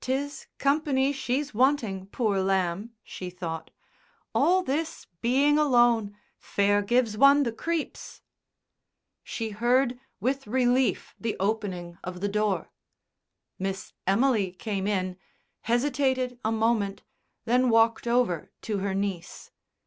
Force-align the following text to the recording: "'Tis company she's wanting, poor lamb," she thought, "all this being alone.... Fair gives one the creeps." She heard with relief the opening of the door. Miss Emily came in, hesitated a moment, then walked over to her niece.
"'Tis 0.00 0.46
company 0.56 1.12
she's 1.12 1.52
wanting, 1.52 2.06
poor 2.06 2.40
lamb," 2.40 2.94
she 3.04 3.28
thought, 3.28 3.70
"all 4.34 4.62
this 4.62 5.06
being 5.20 5.58
alone.... 5.58 6.16
Fair 6.38 6.80
gives 6.80 7.18
one 7.18 7.42
the 7.42 7.52
creeps." 7.52 8.22
She 9.22 9.50
heard 9.50 9.98
with 10.20 10.46
relief 10.46 11.14
the 11.20 11.36
opening 11.38 11.98
of 12.02 12.22
the 12.22 12.28
door. 12.28 12.70
Miss 13.58 13.92
Emily 14.06 14.52
came 14.52 14.86
in, 14.86 15.18
hesitated 15.60 16.38
a 16.42 16.50
moment, 16.50 17.02
then 17.44 17.68
walked 17.68 18.06
over 18.06 18.50
to 18.62 18.78
her 18.78 18.94
niece. 18.94 19.50